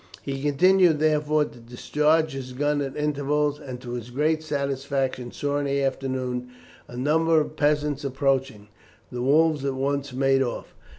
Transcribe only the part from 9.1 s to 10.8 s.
The wolves at once made off.